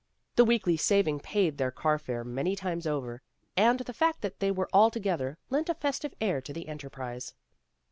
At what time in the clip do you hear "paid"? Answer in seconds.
1.19-1.59